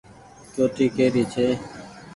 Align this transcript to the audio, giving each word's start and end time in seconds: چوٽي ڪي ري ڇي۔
چوٽي 0.53 0.85
ڪي 0.95 1.05
ري 1.13 1.23
ڇي۔ 1.33 1.47